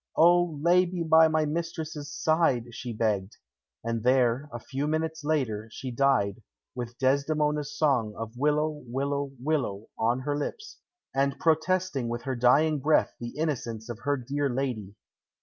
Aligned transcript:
"O, 0.17 0.57
lay 0.59 0.87
me 0.87 1.03
by 1.03 1.27
my 1.27 1.45
mistress's 1.45 2.11
side!" 2.11 2.69
she 2.73 2.91
begged. 2.91 3.37
And 3.83 4.01
there, 4.01 4.49
a 4.51 4.57
few 4.57 4.87
minutes 4.87 5.23
later, 5.23 5.67
she 5.71 5.91
died, 5.91 6.41
with 6.73 6.97
Desdemona's 6.97 7.77
song 7.77 8.15
of 8.17 8.35
"Willow, 8.35 8.81
willow, 8.87 9.31
willow" 9.39 9.89
on 9.99 10.21
her 10.21 10.35
lips, 10.35 10.79
and 11.13 11.37
protesting 11.37 12.07
with 12.09 12.23
her 12.23 12.35
dying 12.35 12.79
breath 12.79 13.13
the 13.19 13.37
innocence 13.37 13.89
of 13.89 13.99
her 13.99 14.17
dear 14.17 14.49
lady. 14.49 14.95